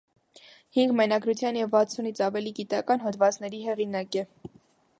Հինգ 0.77 0.93
մենագրության 0.99 1.59
և 1.59 1.75
վաթսունից 1.75 2.21
ավելի 2.29 2.53
գիտական 2.61 3.05
հոդվածների 3.05 3.61
հեղինակ 3.67 4.19
է։ 4.23 4.25